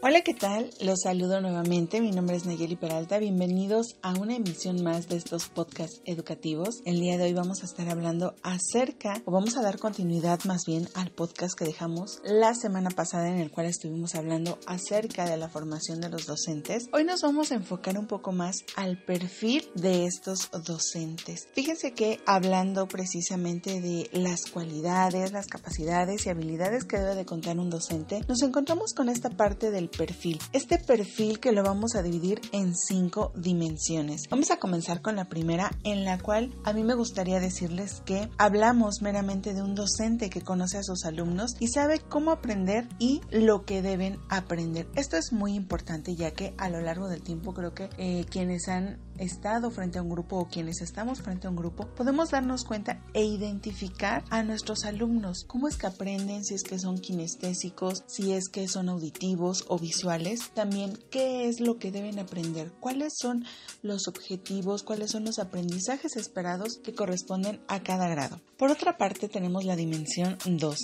Hola, 0.00 0.20
¿qué 0.20 0.32
tal? 0.32 0.70
Los 0.80 1.00
saludo 1.02 1.40
nuevamente. 1.40 2.00
Mi 2.00 2.12
nombre 2.12 2.36
es 2.36 2.46
Nayeli 2.46 2.76
Peralta. 2.76 3.18
Bienvenidos 3.18 3.96
a 4.00 4.12
una 4.12 4.36
emisión 4.36 4.80
más 4.84 5.08
de 5.08 5.16
estos 5.16 5.48
podcasts 5.48 6.02
educativos. 6.04 6.82
El 6.84 7.00
día 7.00 7.18
de 7.18 7.24
hoy 7.24 7.32
vamos 7.32 7.62
a 7.62 7.66
estar 7.66 7.88
hablando 7.88 8.36
acerca, 8.44 9.20
o 9.24 9.32
vamos 9.32 9.56
a 9.56 9.62
dar 9.62 9.80
continuidad 9.80 10.38
más 10.44 10.66
bien 10.68 10.88
al 10.94 11.10
podcast 11.10 11.58
que 11.58 11.64
dejamos 11.64 12.20
la 12.22 12.54
semana 12.54 12.90
pasada 12.90 13.28
en 13.28 13.40
el 13.40 13.50
cual 13.50 13.66
estuvimos 13.66 14.14
hablando 14.14 14.60
acerca 14.66 15.28
de 15.28 15.36
la 15.36 15.48
formación 15.48 16.00
de 16.00 16.10
los 16.10 16.26
docentes. 16.26 16.88
Hoy 16.92 17.02
nos 17.02 17.22
vamos 17.22 17.50
a 17.50 17.56
enfocar 17.56 17.98
un 17.98 18.06
poco 18.06 18.30
más 18.30 18.58
al 18.76 19.02
perfil 19.02 19.68
de 19.74 20.04
estos 20.04 20.48
docentes. 20.64 21.48
Fíjense 21.54 21.92
que 21.92 22.20
hablando 22.24 22.86
precisamente 22.86 23.80
de 23.80 24.08
las 24.12 24.42
cualidades, 24.48 25.32
las 25.32 25.48
capacidades 25.48 26.24
y 26.24 26.30
habilidades 26.30 26.84
que 26.84 26.98
debe 26.98 27.16
de 27.16 27.26
contar 27.26 27.58
un 27.58 27.68
docente, 27.68 28.20
nos 28.28 28.42
encontramos 28.42 28.94
con 28.94 29.08
esta 29.08 29.30
parte 29.30 29.72
del 29.72 29.87
perfil. 29.88 30.38
Este 30.52 30.78
perfil 30.78 31.40
que 31.40 31.52
lo 31.52 31.62
vamos 31.62 31.94
a 31.94 32.02
dividir 32.02 32.40
en 32.52 32.74
cinco 32.76 33.32
dimensiones. 33.34 34.28
Vamos 34.30 34.50
a 34.50 34.58
comenzar 34.58 35.02
con 35.02 35.16
la 35.16 35.28
primera 35.28 35.70
en 35.84 36.04
la 36.04 36.18
cual 36.18 36.54
a 36.64 36.72
mí 36.72 36.84
me 36.84 36.94
gustaría 36.94 37.40
decirles 37.40 38.02
que 38.04 38.28
hablamos 38.38 39.02
meramente 39.02 39.54
de 39.54 39.62
un 39.62 39.74
docente 39.74 40.30
que 40.30 40.42
conoce 40.42 40.78
a 40.78 40.82
sus 40.82 41.04
alumnos 41.04 41.56
y 41.58 41.68
sabe 41.68 42.00
cómo 42.00 42.30
aprender 42.30 42.88
y 42.98 43.20
lo 43.30 43.64
que 43.64 43.82
deben 43.82 44.18
aprender. 44.28 44.88
Esto 44.94 45.16
es 45.16 45.32
muy 45.32 45.54
importante 45.54 46.14
ya 46.14 46.32
que 46.32 46.54
a 46.58 46.68
lo 46.68 46.80
largo 46.80 47.08
del 47.08 47.22
tiempo 47.22 47.54
creo 47.54 47.74
que 47.74 47.90
eh, 47.98 48.24
quienes 48.30 48.68
han 48.68 48.98
estado 49.18 49.70
frente 49.70 49.98
a 49.98 50.02
un 50.02 50.10
grupo 50.10 50.36
o 50.38 50.48
quienes 50.48 50.80
estamos 50.80 51.22
frente 51.22 51.46
a 51.46 51.50
un 51.50 51.56
grupo, 51.56 51.86
podemos 51.94 52.30
darnos 52.30 52.64
cuenta 52.64 53.02
e 53.14 53.24
identificar 53.24 54.24
a 54.30 54.42
nuestros 54.42 54.84
alumnos, 54.84 55.44
cómo 55.46 55.68
es 55.68 55.76
que 55.76 55.86
aprenden, 55.86 56.44
si 56.44 56.54
es 56.54 56.62
que 56.62 56.78
son 56.78 56.98
kinestésicos, 56.98 58.04
si 58.06 58.32
es 58.32 58.48
que 58.48 58.68
son 58.68 58.88
auditivos 58.88 59.64
o 59.68 59.78
visuales, 59.78 60.50
también 60.54 60.98
qué 61.10 61.48
es 61.48 61.60
lo 61.60 61.78
que 61.78 61.90
deben 61.90 62.18
aprender, 62.18 62.72
cuáles 62.80 63.14
son 63.18 63.44
los 63.82 64.08
objetivos, 64.08 64.82
cuáles 64.82 65.10
son 65.10 65.24
los 65.24 65.38
aprendizajes 65.38 66.16
esperados 66.16 66.78
que 66.82 66.94
corresponden 66.94 67.60
a 67.68 67.82
cada 67.82 68.08
grado. 68.08 68.40
Por 68.56 68.70
otra 68.70 68.98
parte, 68.98 69.28
tenemos 69.28 69.64
la 69.64 69.76
dimensión 69.76 70.36
2, 70.44 70.78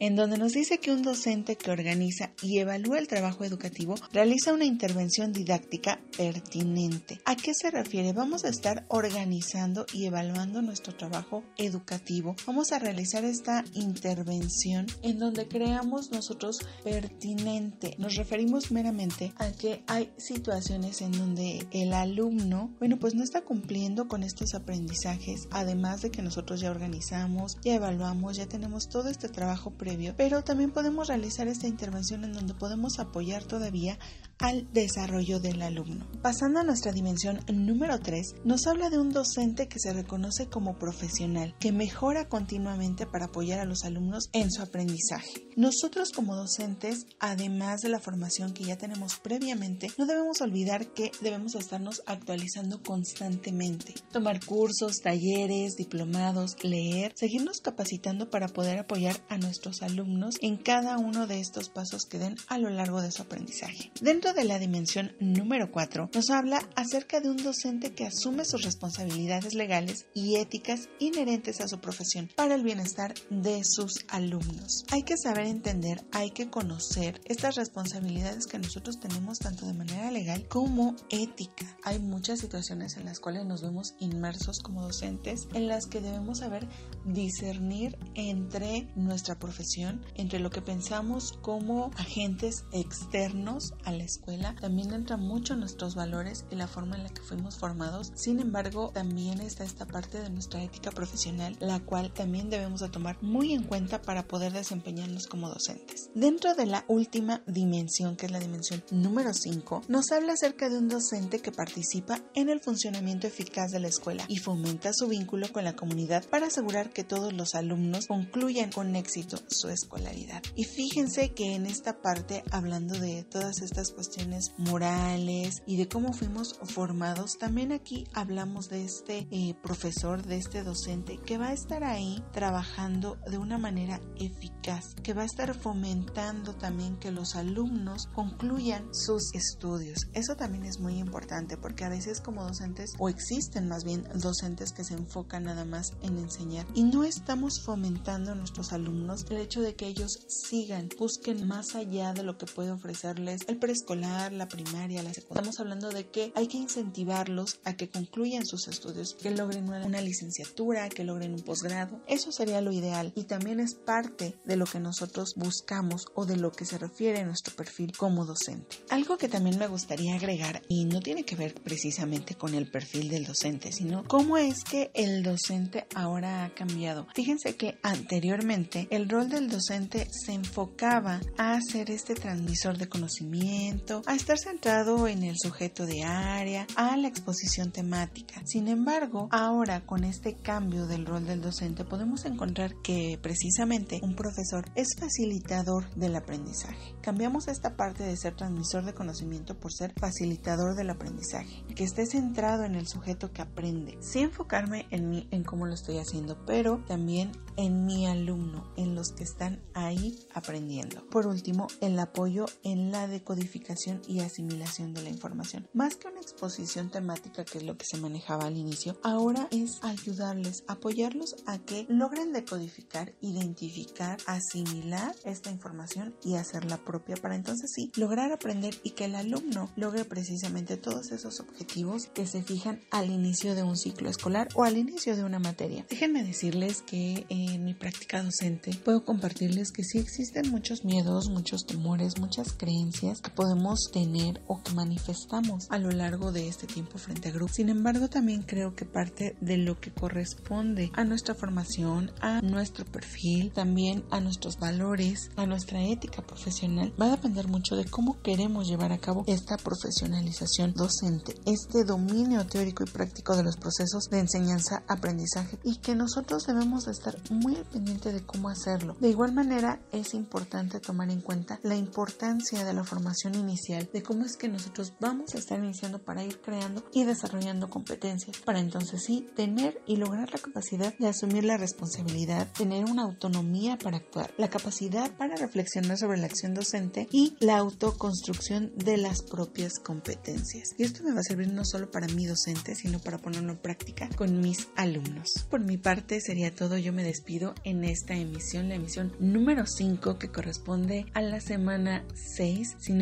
en 0.00 0.16
donde 0.16 0.38
nos 0.38 0.52
dice 0.52 0.78
que 0.78 0.92
un 0.92 1.02
docente 1.02 1.56
que 1.56 1.70
organiza 1.70 2.32
y 2.42 2.58
evalúa 2.58 2.98
el 2.98 3.06
trabajo 3.06 3.44
educativo 3.44 3.96
realiza 4.12 4.52
una 4.52 4.64
intervención 4.64 5.32
didáctica 5.32 6.00
pertinente. 6.16 7.20
¿A 7.24 7.36
qué 7.36 7.52
se 7.54 7.70
Vamos 8.12 8.44
a 8.44 8.48
estar 8.48 8.84
organizando 8.88 9.86
y 9.92 10.06
evaluando 10.06 10.62
nuestro 10.62 10.96
trabajo 10.96 11.44
educativo. 11.56 12.34
Vamos 12.44 12.72
a 12.72 12.80
realizar 12.80 13.24
esta 13.24 13.64
intervención 13.72 14.86
en 15.02 15.20
donde 15.20 15.46
creamos 15.46 16.10
nosotros 16.10 16.58
pertinente. 16.82 17.94
Nos 17.98 18.16
referimos 18.16 18.72
meramente 18.72 19.32
a 19.36 19.52
que 19.52 19.84
hay 19.86 20.10
situaciones 20.16 21.02
en 21.02 21.12
donde 21.12 21.68
el 21.70 21.92
alumno, 21.92 22.74
bueno, 22.80 22.98
pues 22.98 23.14
no 23.14 23.22
está 23.22 23.42
cumpliendo 23.42 24.08
con 24.08 24.24
estos 24.24 24.54
aprendizajes, 24.54 25.46
además 25.52 26.02
de 26.02 26.10
que 26.10 26.22
nosotros 26.22 26.60
ya 26.60 26.72
organizamos, 26.72 27.58
ya 27.62 27.76
evaluamos, 27.76 28.36
ya 28.36 28.46
tenemos 28.46 28.88
todo 28.88 29.08
este 29.08 29.28
trabajo 29.28 29.70
previo, 29.70 30.14
pero 30.16 30.42
también 30.42 30.72
podemos 30.72 31.06
realizar 31.06 31.46
esta 31.46 31.68
intervención 31.68 32.24
en 32.24 32.32
donde 32.32 32.54
podemos 32.54 32.98
apoyar 32.98 33.44
todavía 33.44 34.00
al 34.38 34.72
desarrollo 34.72 35.40
del 35.40 35.62
alumno. 35.62 36.06
Pasando 36.22 36.60
a 36.60 36.64
nuestra 36.64 36.92
dimensión 36.92 37.40
número 37.52 38.00
3, 38.00 38.36
nos 38.44 38.66
habla 38.66 38.90
de 38.90 38.98
un 38.98 39.12
docente 39.12 39.68
que 39.68 39.78
se 39.78 39.92
reconoce 39.92 40.48
como 40.48 40.78
profesional, 40.78 41.54
que 41.58 41.72
mejora 41.72 42.28
continuamente 42.28 43.06
para 43.06 43.26
apoyar 43.26 43.60
a 43.60 43.64
los 43.64 43.84
alumnos 43.84 44.30
en 44.32 44.50
su 44.50 44.62
aprendizaje. 44.62 45.48
Nosotros 45.56 46.10
como 46.12 46.36
docentes, 46.36 47.06
además 47.18 47.80
de 47.80 47.88
la 47.88 48.00
formación 48.00 48.52
que 48.52 48.64
ya 48.64 48.78
tenemos 48.78 49.18
previamente, 49.18 49.90
no 49.98 50.06
debemos 50.06 50.40
olvidar 50.40 50.86
que 50.92 51.10
debemos 51.20 51.54
estarnos 51.54 52.02
actualizando 52.06 52.82
constantemente. 52.82 53.94
Tomar 54.12 54.44
cursos, 54.44 55.00
talleres, 55.02 55.74
diplomados, 55.76 56.56
leer, 56.62 57.12
seguirnos 57.16 57.60
capacitando 57.60 58.30
para 58.30 58.48
poder 58.48 58.78
apoyar 58.78 59.20
a 59.28 59.38
nuestros 59.38 59.82
alumnos 59.82 60.36
en 60.40 60.56
cada 60.56 60.98
uno 60.98 61.26
de 61.26 61.40
estos 61.40 61.68
pasos 61.68 62.06
que 62.06 62.18
den 62.18 62.36
a 62.46 62.58
lo 62.58 62.70
largo 62.70 63.02
de 63.02 63.10
su 63.10 63.22
aprendizaje. 63.22 63.90
Dentro 64.00 64.27
de 64.34 64.44
la 64.44 64.58
dimensión 64.58 65.12
número 65.20 65.70
4 65.70 66.10
nos 66.14 66.30
habla 66.30 66.68
acerca 66.76 67.20
de 67.20 67.30
un 67.30 67.36
docente 67.36 67.94
que 67.94 68.04
asume 68.04 68.44
sus 68.44 68.62
responsabilidades 68.62 69.54
legales 69.54 70.06
y 70.14 70.36
éticas 70.36 70.88
inherentes 70.98 71.60
a 71.60 71.68
su 71.68 71.80
profesión 71.80 72.28
para 72.36 72.54
el 72.54 72.62
bienestar 72.62 73.14
de 73.30 73.62
sus 73.64 74.04
alumnos. 74.08 74.84
Hay 74.90 75.02
que 75.02 75.16
saber 75.16 75.46
entender, 75.46 76.04
hay 76.12 76.30
que 76.30 76.50
conocer 76.50 77.20
estas 77.24 77.56
responsabilidades 77.56 78.46
que 78.46 78.58
nosotros 78.58 79.00
tenemos 79.00 79.38
tanto 79.38 79.66
de 79.66 79.74
manera 79.74 80.10
legal 80.10 80.46
como 80.48 80.94
ética. 81.10 81.66
Hay 81.84 81.98
muchas 81.98 82.40
situaciones 82.40 82.96
en 82.96 83.06
las 83.06 83.20
cuales 83.20 83.46
nos 83.46 83.62
vemos 83.62 83.94
inmersos 83.98 84.58
como 84.60 84.82
docentes 84.82 85.48
en 85.54 85.68
las 85.68 85.86
que 85.86 86.00
debemos 86.00 86.38
saber 86.38 86.68
discernir 87.04 87.96
entre 88.14 88.88
nuestra 88.94 89.38
profesión, 89.38 90.04
entre 90.14 90.38
lo 90.38 90.50
que 90.50 90.60
pensamos 90.62 91.32
como 91.40 91.90
agentes 91.96 92.64
externos 92.72 93.72
a 93.84 93.92
la 93.92 94.04
escuela, 94.04 94.17
también 94.60 94.92
entra 94.92 95.16
mucho 95.16 95.56
nuestros 95.56 95.94
valores 95.94 96.44
y 96.50 96.56
la 96.56 96.68
forma 96.68 96.96
en 96.96 97.04
la 97.04 97.08
que 97.08 97.22
fuimos 97.22 97.56
formados. 97.56 98.12
Sin 98.14 98.40
embargo, 98.40 98.90
también 98.92 99.40
está 99.40 99.64
esta 99.64 99.86
parte 99.86 100.20
de 100.20 100.28
nuestra 100.28 100.62
ética 100.62 100.90
profesional, 100.90 101.56
la 101.60 101.80
cual 101.80 102.12
también 102.12 102.50
debemos 102.50 102.80
de 102.80 102.88
tomar 102.88 103.16
muy 103.22 103.54
en 103.54 103.62
cuenta 103.62 104.02
para 104.02 104.26
poder 104.28 104.52
desempeñarnos 104.52 105.26
como 105.26 105.48
docentes. 105.48 106.10
Dentro 106.14 106.54
de 106.54 106.66
la 106.66 106.84
última 106.88 107.42
dimensión, 107.46 108.16
que 108.16 108.26
es 108.26 108.32
la 108.32 108.40
dimensión 108.40 108.84
número 108.90 109.32
5, 109.32 109.84
nos 109.88 110.12
habla 110.12 110.34
acerca 110.34 110.68
de 110.68 110.78
un 110.78 110.88
docente 110.88 111.40
que 111.40 111.52
participa 111.52 112.20
en 112.34 112.50
el 112.50 112.60
funcionamiento 112.60 113.26
eficaz 113.26 113.70
de 113.70 113.80
la 113.80 113.88
escuela 113.88 114.24
y 114.28 114.36
fomenta 114.36 114.92
su 114.92 115.08
vínculo 115.08 115.50
con 115.52 115.64
la 115.64 115.76
comunidad 115.76 116.24
para 116.28 116.48
asegurar 116.48 116.90
que 116.90 117.04
todos 117.04 117.32
los 117.32 117.54
alumnos 117.54 118.06
concluyan 118.08 118.70
con 118.70 118.94
éxito 118.94 119.38
su 119.48 119.68
escolaridad. 119.68 120.42
Y 120.54 120.64
fíjense 120.64 121.32
que 121.32 121.54
en 121.54 121.66
esta 121.66 122.00
parte, 122.02 122.44
hablando 122.50 122.98
de 122.98 123.24
todas 123.24 123.62
estas 123.62 123.90
cuestiones, 123.92 124.07
morales 124.56 125.62
y 125.66 125.76
de 125.76 125.88
cómo 125.88 126.12
fuimos 126.12 126.58
formados, 126.62 127.36
también 127.38 127.72
aquí 127.72 128.06
hablamos 128.14 128.68
de 128.68 128.84
este 128.84 129.26
eh, 129.30 129.54
profesor, 129.62 130.22
de 130.22 130.36
este 130.36 130.62
docente 130.62 131.18
que 131.18 131.36
va 131.36 131.48
a 131.48 131.52
estar 131.52 131.84
ahí 131.84 132.22
trabajando 132.32 133.18
de 133.30 133.38
una 133.38 133.58
manera 133.58 134.00
eficaz, 134.16 134.94
que 135.02 135.12
va 135.12 135.22
a 135.22 135.26
estar 135.26 135.54
fomentando 135.54 136.54
también 136.54 136.96
que 136.96 137.12
los 137.12 137.36
alumnos 137.36 138.06
concluyan 138.14 138.88
sus 138.92 139.34
estudios. 139.34 140.08
Eso 140.14 140.36
también 140.36 140.64
es 140.64 140.80
muy 140.80 140.98
importante 140.98 141.56
porque 141.56 141.84
a 141.84 141.90
veces 141.90 142.20
como 142.20 142.44
docentes 142.44 142.94
o 142.98 143.08
existen 143.08 143.68
más 143.68 143.84
bien 143.84 144.08
docentes 144.14 144.72
que 144.72 144.84
se 144.84 144.94
enfocan 144.94 145.44
nada 145.44 145.64
más 145.64 145.92
en 146.02 146.18
enseñar 146.18 146.66
y 146.74 146.84
no 146.84 147.04
estamos 147.04 147.62
fomentando 147.64 148.32
a 148.32 148.34
nuestros 148.34 148.72
alumnos 148.72 149.26
el 149.28 149.38
hecho 149.38 149.60
de 149.60 149.74
que 149.74 149.86
ellos 149.86 150.18
sigan, 150.28 150.88
busquen 150.98 151.46
más 151.46 151.74
allá 151.74 152.14
de 152.14 152.22
lo 152.22 152.38
que 152.38 152.46
puede 152.46 152.70
ofrecerles 152.70 153.42
el 153.48 153.58
preescolar 153.58 153.97
la 153.98 154.48
primaria, 154.48 155.02
la 155.02 155.12
secundaria. 155.12 155.50
Estamos 155.50 155.60
hablando 155.60 155.90
de 155.90 156.06
que 156.06 156.32
hay 156.34 156.46
que 156.46 156.56
incentivarlos 156.56 157.60
a 157.64 157.74
que 157.74 157.88
concluyan 157.88 158.46
sus 158.46 158.68
estudios, 158.68 159.14
que 159.14 159.30
logren 159.30 159.68
una, 159.68 160.00
licenciatura, 160.00 160.88
que 160.88 161.04
logren 161.04 161.34
un 161.34 161.42
posgrado. 161.42 162.00
Eso 162.06 162.32
sería 162.32 162.60
lo 162.60 162.72
ideal 162.72 163.12
y 163.14 163.24
también 163.24 163.60
es 163.60 163.74
parte 163.74 164.34
de 164.44 164.56
lo 164.56 164.66
que 164.66 164.80
nosotros 164.80 165.34
buscamos 165.36 166.06
o 166.14 166.26
de 166.26 166.36
lo 166.36 166.52
que 166.52 166.64
se 166.64 166.78
refiere 166.78 167.20
a 167.20 167.26
nuestro 167.26 167.54
perfil 167.54 167.96
como 167.96 168.24
docente. 168.24 168.76
Algo 168.90 169.16
que 169.18 169.28
también 169.28 169.58
me 169.58 169.66
gustaría 169.66 170.14
agregar 170.14 170.62
y 170.68 170.84
no 170.84 171.00
tiene 171.00 171.24
que 171.24 171.36
ver 171.36 171.54
precisamente 171.54 172.34
con 172.34 172.54
el 172.54 172.70
perfil 172.70 173.08
del 173.08 173.26
docente, 173.26 173.72
sino 173.72 174.04
cómo 174.04 174.38
es 174.38 174.64
que 174.64 174.90
el 174.94 175.22
docente 175.22 175.86
ahora 175.94 176.44
ha 176.44 176.54
cambiado. 176.54 177.06
Fíjense 177.14 177.56
que 177.56 177.78
anteriormente 177.82 178.86
el 178.90 179.08
rol 179.08 179.28
del 179.28 179.48
docente 179.48 180.08
se 180.10 180.32
enfocaba 180.32 181.20
a 181.36 181.60
ser 181.60 181.90
este 181.90 182.14
transmisor 182.14 182.78
de 182.78 182.88
conocimiento, 182.88 183.87
a 184.06 184.14
estar 184.14 184.38
centrado 184.38 185.08
en 185.08 185.22
el 185.22 185.36
sujeto 185.38 185.86
de 185.86 186.02
área, 186.04 186.66
a 186.76 186.96
la 186.96 187.08
exposición 187.08 187.72
temática. 187.72 188.42
Sin 188.44 188.68
embargo, 188.68 189.28
ahora 189.30 189.86
con 189.86 190.04
este 190.04 190.34
cambio 190.34 190.86
del 190.86 191.06
rol 191.06 191.24
del 191.24 191.40
docente 191.40 191.84
podemos 191.84 192.26
encontrar 192.26 192.74
que 192.82 193.18
precisamente 193.22 194.00
un 194.02 194.14
profesor 194.14 194.66
es 194.74 194.88
facilitador 194.98 195.88
del 195.94 196.16
aprendizaje. 196.16 196.94
Cambiamos 197.00 197.48
esta 197.48 197.76
parte 197.76 198.04
de 198.04 198.16
ser 198.16 198.36
transmisor 198.36 198.84
de 198.84 198.94
conocimiento 198.94 199.58
por 199.58 199.72
ser 199.72 199.94
facilitador 199.98 200.74
del 200.74 200.90
aprendizaje, 200.90 201.64
que 201.74 201.84
esté 201.84 202.04
centrado 202.04 202.64
en 202.64 202.74
el 202.74 202.86
sujeto 202.86 203.32
que 203.32 203.42
aprende, 203.42 203.96
sin 204.02 204.24
enfocarme 204.24 204.86
en 204.90 205.08
mí, 205.08 205.28
en 205.30 205.44
cómo 205.44 205.66
lo 205.66 205.72
estoy 205.72 205.98
haciendo, 205.98 206.44
pero 206.44 206.84
también 206.86 207.32
en 207.56 207.86
mi 207.86 208.06
alumno, 208.06 208.70
en 208.76 208.94
los 208.94 209.12
que 209.12 209.24
están 209.24 209.62
ahí 209.72 210.18
aprendiendo. 210.34 211.08
Por 211.08 211.26
último, 211.26 211.68
el 211.80 211.98
apoyo 211.98 212.46
en 212.62 212.90
la 212.92 213.06
decodificación 213.06 213.67
y 214.06 214.20
asimilación 214.20 214.94
de 214.94 215.02
la 215.02 215.10
información. 215.10 215.68
Más 215.74 215.96
que 215.96 216.08
una 216.08 216.20
exposición 216.20 216.90
temática, 216.90 217.44
que 217.44 217.58
es 217.58 217.64
lo 217.64 217.76
que 217.76 217.84
se 217.84 217.98
manejaba 217.98 218.46
al 218.46 218.56
inicio, 218.56 218.98
ahora 219.02 219.46
es 219.50 219.78
ayudarles, 219.82 220.64
apoyarlos 220.66 221.36
a 221.46 221.58
que 221.58 221.86
logren 221.88 222.32
decodificar, 222.32 223.12
identificar, 223.20 224.18
asimilar 224.26 225.14
esta 225.24 225.50
información 225.50 226.14
y 226.24 226.36
hacerla 226.36 226.78
propia 226.78 227.16
para 227.16 227.36
entonces 227.36 227.70
sí 227.74 227.92
lograr 227.96 228.32
aprender 228.32 228.74
y 228.82 228.92
que 228.92 229.04
el 229.04 229.14
alumno 229.14 229.70
logre 229.76 230.04
precisamente 230.06 230.78
todos 230.78 231.12
esos 231.12 231.40
objetivos 231.40 232.06
que 232.06 232.26
se 232.26 232.42
fijan 232.42 232.80
al 232.90 233.10
inicio 233.10 233.54
de 233.54 233.62
un 233.62 233.76
ciclo 233.76 234.08
escolar 234.08 234.48
o 234.54 234.64
al 234.64 234.78
inicio 234.78 235.14
de 235.14 235.24
una 235.24 235.38
materia. 235.38 235.84
Déjenme 235.90 236.24
decirles 236.24 236.82
que 236.82 237.26
en 237.28 237.64
mi 237.64 237.74
práctica 237.74 238.22
docente 238.22 238.70
puedo 238.82 239.04
compartirles 239.04 239.72
que 239.72 239.84
sí 239.84 239.98
existen 239.98 240.50
muchos 240.50 240.84
miedos, 240.84 241.28
muchos 241.28 241.66
temores, 241.66 242.18
muchas 242.18 242.54
creencias 242.54 243.20
que 243.20 243.30
podemos 243.30 243.57
tener 243.92 244.40
o 244.46 244.62
que 244.62 244.72
manifestamos 244.72 245.66
a 245.70 245.78
lo 245.78 245.90
largo 245.90 246.32
de 246.32 246.48
este 246.48 246.66
tiempo 246.66 246.98
frente 246.98 247.28
a 247.28 247.32
grupo. 247.32 247.52
Sin 247.52 247.68
embargo, 247.68 248.08
también 248.08 248.42
creo 248.42 248.74
que 248.74 248.84
parte 248.84 249.36
de 249.40 249.58
lo 249.58 249.80
que 249.80 249.92
corresponde 249.92 250.90
a 250.94 251.04
nuestra 251.04 251.34
formación, 251.34 252.10
a 252.20 252.40
nuestro 252.40 252.84
perfil, 252.84 253.52
también 253.52 254.04
a 254.10 254.20
nuestros 254.20 254.58
valores, 254.58 255.30
a 255.36 255.46
nuestra 255.46 255.82
ética 255.82 256.22
profesional, 256.22 256.92
va 257.00 257.06
a 257.06 257.16
depender 257.16 257.48
mucho 257.48 257.76
de 257.76 257.84
cómo 257.84 258.20
queremos 258.22 258.68
llevar 258.68 258.92
a 258.92 258.98
cabo 258.98 259.24
esta 259.26 259.56
profesionalización 259.56 260.72
docente, 260.74 261.34
este 261.46 261.84
dominio 261.84 262.46
teórico 262.46 262.84
y 262.84 262.90
práctico 262.90 263.36
de 263.36 263.42
los 263.42 263.56
procesos 263.56 264.08
de 264.10 264.20
enseñanza, 264.20 264.82
aprendizaje 264.88 265.58
y 265.64 265.76
que 265.76 265.94
nosotros 265.94 266.44
debemos 266.46 266.84
de 266.84 266.92
estar 266.92 267.16
muy 267.30 267.56
al 267.56 267.64
pendiente 267.64 268.12
de 268.12 268.24
cómo 268.24 268.48
hacerlo. 268.48 268.96
De 269.00 269.08
igual 269.08 269.32
manera, 269.32 269.80
es 269.92 270.14
importante 270.14 270.80
tomar 270.80 271.10
en 271.10 271.20
cuenta 271.20 271.58
la 271.62 271.76
importancia 271.76 272.64
de 272.64 272.72
la 272.72 272.84
formación 272.84 273.34
inicial, 273.34 273.47
de 273.48 274.02
cómo 274.02 274.26
es 274.26 274.36
que 274.36 274.46
nosotros 274.46 274.92
vamos 275.00 275.34
a 275.34 275.38
estar 275.38 275.58
iniciando 275.58 275.98
para 275.98 276.22
ir 276.22 276.38
creando 276.42 276.84
y 276.92 277.04
desarrollando 277.04 277.70
competencias, 277.70 278.36
para 278.44 278.60
entonces 278.60 279.02
sí 279.02 279.26
tener 279.34 279.80
y 279.86 279.96
lograr 279.96 280.30
la 280.30 280.38
capacidad 280.38 280.94
de 280.98 281.08
asumir 281.08 281.44
la 281.44 281.56
responsabilidad, 281.56 282.46
tener 282.52 282.84
una 282.84 283.04
autonomía 283.04 283.78
para 283.78 283.96
actuar, 283.96 284.34
la 284.36 284.50
capacidad 284.50 285.10
para 285.16 285.34
reflexionar 285.36 285.96
sobre 285.96 286.18
la 286.18 286.26
acción 286.26 286.52
docente 286.52 287.08
y 287.10 287.36
la 287.40 287.56
autoconstrucción 287.56 288.70
de 288.76 288.98
las 288.98 289.22
propias 289.22 289.78
competencias. 289.78 290.74
Y 290.76 290.82
esto 290.82 291.02
me 291.02 291.14
va 291.14 291.20
a 291.20 291.24
servir 291.24 291.48
no 291.48 291.64
solo 291.64 291.90
para 291.90 292.06
mi 292.08 292.26
docente, 292.26 292.74
sino 292.74 292.98
para 292.98 293.16
ponerlo 293.16 293.52
en 293.52 293.58
práctica 293.58 294.10
con 294.14 294.40
mis 294.40 294.68
alumnos. 294.76 295.46
Por 295.48 295.60
mi 295.60 295.78
parte 295.78 296.20
sería 296.20 296.54
todo, 296.54 296.76
yo 296.76 296.92
me 296.92 297.02
despido 297.02 297.54
en 297.64 297.84
esta 297.84 298.14
emisión, 298.14 298.68
la 298.68 298.74
emisión 298.74 299.14
número 299.18 299.64
5 299.66 300.18
que 300.18 300.28
corresponde 300.28 301.06
a 301.14 301.22
la 301.22 301.40
semana 301.40 302.04
6. 302.14 302.76
Sin 302.78 303.00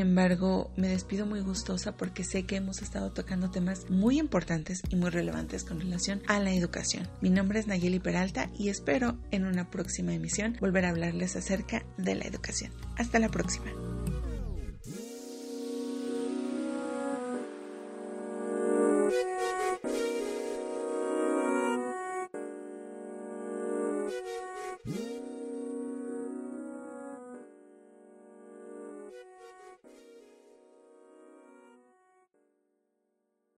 me 0.77 0.89
despido 0.89 1.27
muy 1.27 1.41
gustosa 1.41 1.97
porque 1.97 2.25
sé 2.25 2.45
que 2.45 2.57
hemos 2.57 2.83
estado 2.83 3.13
tocando 3.13 3.51
temas 3.51 3.89
muy 3.91 4.19
importantes 4.19 4.83
y 4.89 4.97
muy 4.97 5.11
relevantes 5.11 5.65
con 5.65 5.81
relación 5.81 6.23
a 6.27 6.41
la 6.41 6.53
educación. 6.53 7.09
Mi 7.21 7.31
nombre 7.31 7.59
es 7.59 7.67
Nayeli 7.67 8.01
Peralta 8.01 8.51
y 8.59 8.69
espero 8.69 9.19
en 9.31 9.47
una 9.47 9.71
próxima 9.71 10.13
emisión 10.13 10.57
volver 10.61 10.85
a 10.85 10.91
hablarles 10.91 11.37
acerca 11.37 11.85
de 11.97 12.15
la 12.15 12.25
educación. 12.25 12.73
Hasta 12.97 13.19
la 13.19 13.29
próxima. 13.29 13.73